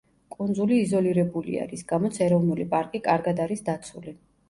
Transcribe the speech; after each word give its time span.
კუნძული 0.35 0.79
იზოლირებულია, 0.85 1.67
რის 1.75 1.87
გამოც 1.93 2.19
ეროვნული 2.31 2.69
პარკი 2.75 3.07
კარგად 3.13 3.47
არის 3.49 3.67
დაცული. 3.73 4.21